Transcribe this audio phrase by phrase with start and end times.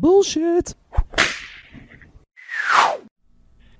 [0.00, 0.76] Bullshit.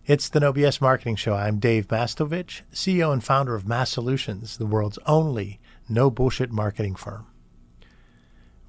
[0.04, 1.34] It's the No BS Marketing Show.
[1.34, 7.27] I'm Dave Mastovich, CEO and founder of MASSolutions, the world's only no bullshit marketing firm.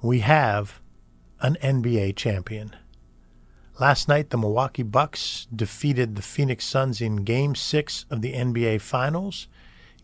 [0.00, 0.80] We have
[1.40, 2.76] an NBA champion.
[3.80, 8.80] Last night, the Milwaukee Bucks defeated the Phoenix Suns in Game 6 of the NBA
[8.80, 9.48] Finals,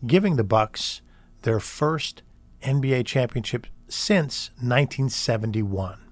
[0.05, 1.01] giving the Bucks
[1.43, 2.23] their first
[2.61, 6.06] NBA championship since 1971.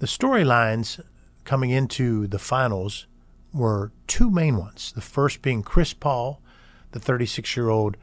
[0.00, 1.00] The storylines
[1.44, 3.06] coming into the finals
[3.52, 4.92] were two main ones.
[4.92, 6.42] The first being Chris Paul,
[6.90, 7.96] the 36 year old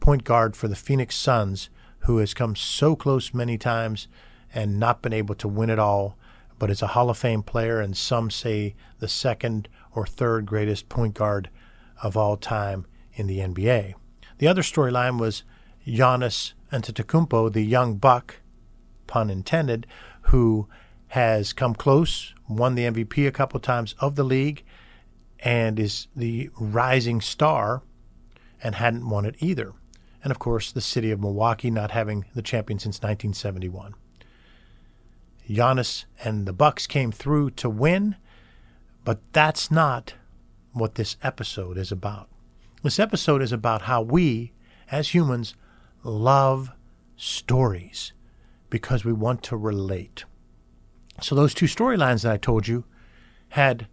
[0.00, 1.70] point guard for the Phoenix Suns,
[2.00, 4.08] who has come so close many times
[4.52, 6.18] and not been able to win it all,
[6.58, 10.88] but is a Hall of Fame player, and some say the second or third greatest
[10.88, 11.48] point guard
[12.02, 13.94] of all time in the NBA.
[14.38, 15.44] The other storyline was
[15.86, 18.36] Giannis Antetokounmpo, the young buck,
[19.06, 19.86] pun intended,
[20.22, 20.68] who
[21.08, 24.64] has come close, won the MVP a couple times of the league,
[25.40, 27.82] and is the rising star
[28.62, 29.72] and hadn't won it either.
[30.22, 33.94] And of course, the city of Milwaukee not having the champion since 1971.
[35.48, 38.16] Giannis and the Bucks came through to win,
[39.04, 40.14] but that's not
[40.72, 42.28] what this episode is about.
[42.82, 44.52] This episode is about how we,
[44.90, 45.54] as humans,
[46.02, 46.70] love
[47.16, 48.12] stories
[48.68, 50.24] because we want to relate.
[51.22, 52.84] So, those two storylines that I told you
[53.50, 53.88] had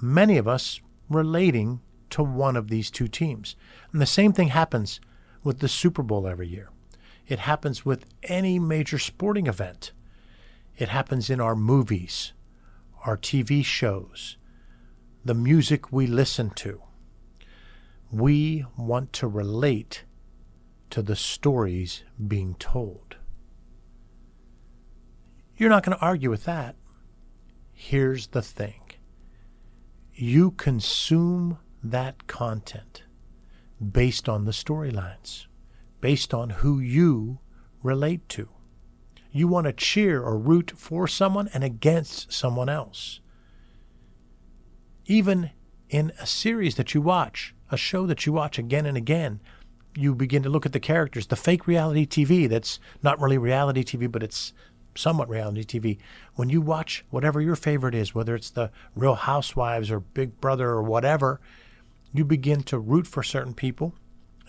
[0.00, 1.80] many of us relating
[2.10, 3.56] to one of these two teams.
[3.92, 5.00] And the same thing happens
[5.42, 6.70] with the Super Bowl every year.
[7.26, 9.92] It happens with any major sporting event.
[10.76, 12.32] It happens in our movies,
[13.06, 14.36] our TV shows,
[15.24, 16.82] the music we listen to.
[18.10, 20.04] We want to relate
[20.90, 23.09] to the stories being told.
[25.60, 26.74] You're not going to argue with that.
[27.74, 28.80] Here's the thing
[30.14, 33.02] you consume that content
[33.92, 35.48] based on the storylines,
[36.00, 37.40] based on who you
[37.82, 38.48] relate to.
[39.32, 43.20] You want to cheer or root for someone and against someone else.
[45.04, 45.50] Even
[45.90, 49.40] in a series that you watch, a show that you watch again and again,
[49.94, 53.82] you begin to look at the characters, the fake reality TV that's not really reality
[53.82, 54.54] TV, but it's
[54.94, 55.98] somewhat reality TV.
[56.34, 60.68] When you watch whatever your favorite is, whether it's the Real Housewives or Big Brother
[60.68, 61.40] or whatever,
[62.12, 63.94] you begin to root for certain people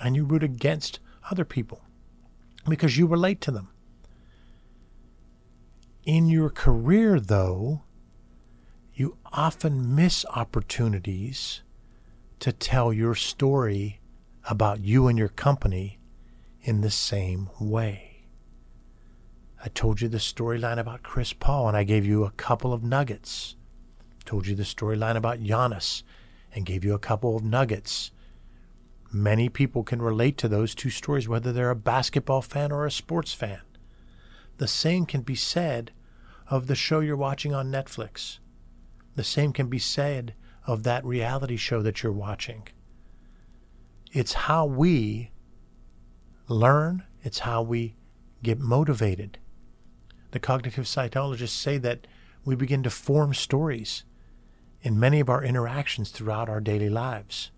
[0.02, 1.00] and you root against
[1.30, 1.82] other people
[2.68, 3.70] because you relate to them.
[6.04, 7.84] In your career, though,
[8.94, 11.62] you often miss opportunities
[12.40, 14.00] to tell your story
[14.50, 16.00] about you and your company
[16.64, 18.11] in the same way.
[19.64, 22.84] I told you the storyline about Chris Paul, and I gave you a couple of
[22.84, 23.56] nuggets.
[24.26, 26.02] Told you the storyline about Giannis,
[26.54, 28.12] and gave you a couple of nuggets.
[29.12, 32.92] Many people can relate to those two stories, whether they're a basketball fan or a
[32.92, 33.62] sports fan.
[34.58, 35.92] The same can be said
[36.50, 38.40] of the show you're watching on Netflix.
[39.16, 40.34] The same can be said
[40.66, 42.68] of that reality show that you're watching.
[44.12, 45.32] It's how we
[46.48, 47.96] learn, it's how we
[48.42, 49.38] get motivated.
[50.32, 52.08] The cognitive psychologists say that
[52.44, 54.04] we begin to form stories
[54.82, 57.52] in many of our interactions throughout our daily lives.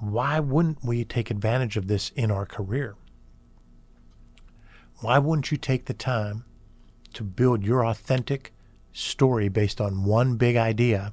[0.00, 2.96] Why wouldn't we take advantage of this in our career?
[5.00, 6.44] Why wouldn't you take the time
[7.14, 8.52] to build your authentic
[8.92, 11.12] story based on one big idea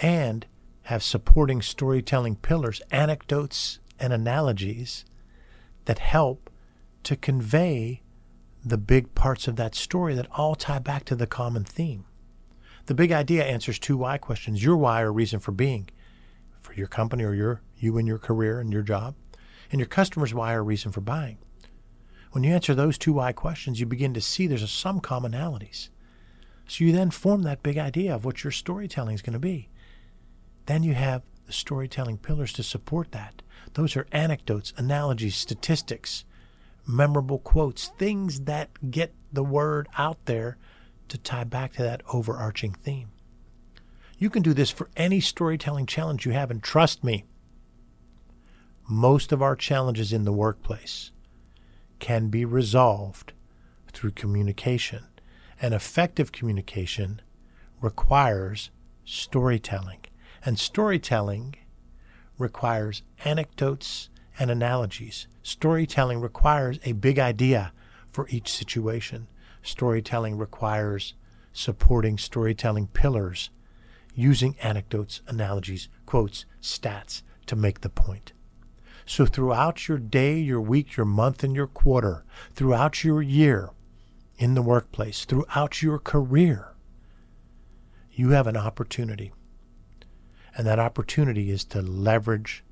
[0.00, 0.46] and
[0.84, 5.04] have supporting storytelling pillars, anecdotes, and analogies
[5.84, 6.48] that help
[7.02, 8.02] to convey
[8.64, 12.04] the big parts of that story that all tie back to the common theme.
[12.86, 15.88] The big idea answers two why questions your why or reason for being
[16.60, 19.14] for your company or your you and your career and your job,
[19.70, 21.38] and your customer's why or reason for buying.
[22.32, 25.88] When you answer those two why questions, you begin to see there's some commonalities.
[26.68, 29.68] So you then form that big idea of what your storytelling is going to be.
[30.66, 33.42] Then you have the storytelling pillars to support that.
[33.74, 36.24] Those are anecdotes, analogies, statistics,
[36.86, 40.56] memorable quotes, things that get the word out there
[41.08, 43.10] to tie back to that overarching theme.
[44.18, 47.24] You can do this for any storytelling challenge you have, and trust me,
[48.88, 51.10] most of our challenges in the workplace
[52.00, 53.32] can be resolved
[53.92, 55.04] through communication.
[55.62, 57.20] And effective communication
[57.80, 58.70] requires
[59.04, 60.00] storytelling.
[60.44, 61.56] And storytelling
[62.38, 64.08] requires anecdotes
[64.40, 65.28] and analogies.
[65.42, 67.72] Storytelling requires a big idea
[68.10, 69.28] for each situation.
[69.62, 71.12] Storytelling requires
[71.52, 73.50] supporting storytelling pillars,
[74.14, 78.32] using anecdotes, analogies, quotes, stats to make the point.
[79.04, 83.70] So throughout your day, your week, your month, and your quarter, throughout your year
[84.38, 86.72] in the workplace, throughout your career,
[88.10, 89.32] you have an opportunity.
[90.56, 92.64] And that opportunity is to leverage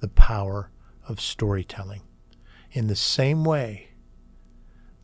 [0.00, 0.70] the power
[1.10, 2.02] of storytelling
[2.72, 3.88] in the same way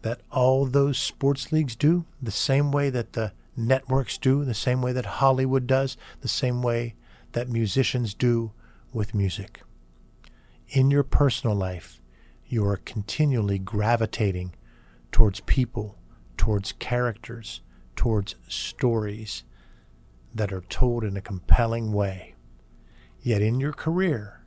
[0.03, 4.81] that all those sports leagues do, the same way that the networks do, the same
[4.81, 6.94] way that Hollywood does, the same way
[7.32, 8.53] that musicians do
[8.93, 9.62] with music.
[10.69, 12.00] In your personal life,
[12.47, 14.55] you are continually gravitating
[15.11, 15.99] towards people,
[16.37, 17.62] towards characters,
[17.97, 19.43] towards stories
[20.35, 22.35] that are told in a compelling way.
[23.20, 24.44] Yet in your career,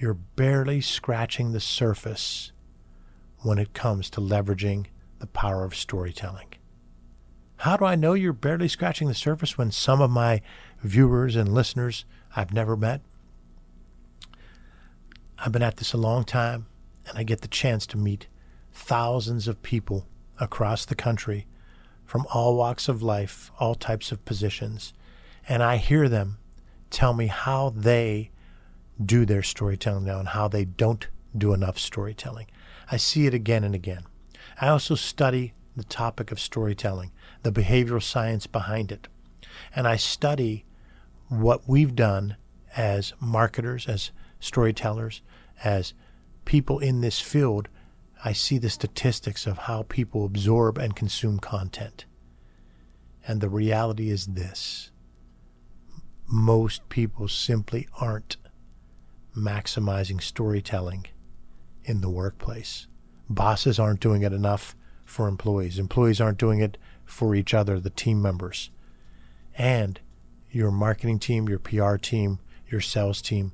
[0.00, 2.52] you're barely scratching the surface
[3.42, 4.86] when it comes to leveraging
[5.18, 6.54] the power of storytelling.
[7.58, 10.40] How do I know you're barely scratching the surface when some of my
[10.82, 13.02] viewers and listeners I've never met?
[15.38, 16.64] I've been at this a long time,
[17.06, 18.26] and I get the chance to meet
[18.72, 20.06] thousands of people
[20.38, 21.46] across the country
[22.06, 24.94] from all walks of life, all types of positions,
[25.46, 26.38] and I hear them
[26.88, 28.30] tell me how they
[29.04, 32.46] do their storytelling now and how they don't do enough storytelling.
[32.90, 34.04] I see it again and again.
[34.60, 37.12] I also study the topic of storytelling,
[37.42, 39.08] the behavioral science behind it.
[39.74, 40.64] And I study
[41.28, 42.36] what we've done
[42.76, 44.10] as marketers, as
[44.40, 45.22] storytellers,
[45.62, 45.94] as
[46.44, 47.68] people in this field.
[48.24, 52.04] I see the statistics of how people absorb and consume content.
[53.26, 54.90] And the reality is this
[56.32, 58.36] most people simply aren't
[59.36, 61.06] maximizing storytelling
[61.84, 62.86] in the workplace.
[63.28, 64.74] Bosses aren't doing it enough
[65.04, 65.78] for employees.
[65.78, 68.70] Employees aren't doing it for each other, the team members.
[69.56, 70.00] And
[70.50, 72.38] your marketing team, your PR team,
[72.68, 73.52] your sales team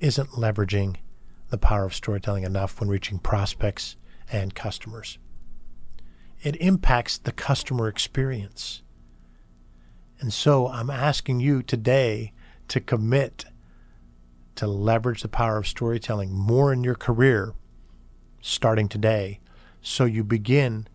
[0.00, 0.96] isn't leveraging
[1.50, 3.96] the power of storytelling enough when reaching prospects
[4.30, 5.18] and customers.
[6.42, 8.82] It impacts the customer experience.
[10.20, 12.32] And so I'm asking you today
[12.68, 13.44] to commit
[14.58, 17.54] to leverage the power of storytelling more in your career
[18.40, 19.38] starting today
[19.80, 20.88] so you begin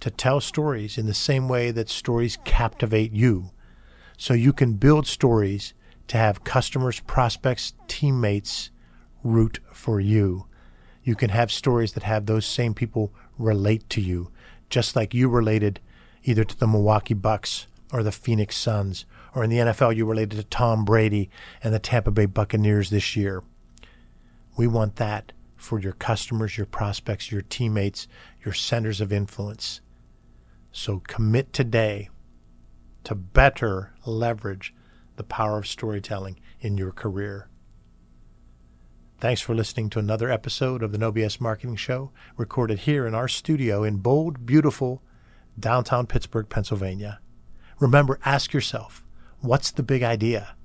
[0.00, 3.50] to tell stories in the same way that stories captivate you.
[4.18, 5.74] So you can build stories
[6.08, 8.70] to have customers, prospects, teammates
[9.22, 10.46] root for you.
[11.04, 14.32] You can have stories that have those same people relate to you,
[14.68, 15.78] just like you related
[16.24, 20.36] either to the Milwaukee Bucks or the Phoenix Suns or in the NFL, you related
[20.38, 21.28] to Tom Brady
[21.62, 23.42] and the Tampa Bay Buccaneers this year.
[24.56, 28.06] We want that for your customers, your prospects, your teammates,
[28.44, 29.80] your centers of influence.
[30.70, 32.10] So commit today
[33.04, 34.74] to better leverage
[35.16, 37.48] the power of storytelling in your career.
[39.20, 43.14] Thanks for listening to another episode of the No BS Marketing Show, recorded here in
[43.14, 45.02] our studio in bold, beautiful
[45.58, 47.20] downtown Pittsburgh, Pennsylvania.
[47.78, 49.03] Remember, ask yourself,
[49.44, 50.56] What's the big idea?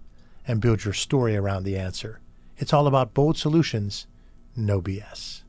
[0.48, 2.22] And build your story around the answer.
[2.56, 4.08] It's all about bold solutions,
[4.56, 5.42] no BS.